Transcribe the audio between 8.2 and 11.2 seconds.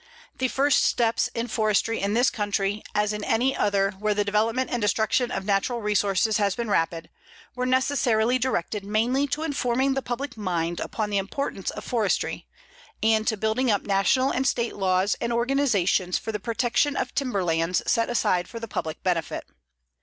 directed mainly to informing the public mind upon the